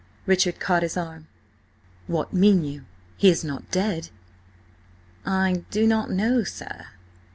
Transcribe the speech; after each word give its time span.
Richard 0.25 0.59
caught 0.59 0.81
his 0.81 0.97
arm. 0.97 1.27
"What 2.07 2.33
mean 2.33 2.63
you? 2.63 2.85
He 3.17 3.29
is 3.29 3.43
not–dead?" 3.43 4.09
"I 5.27 5.63
do 5.69 5.85
not 5.85 6.09
know, 6.09 6.43
sir." 6.43 6.87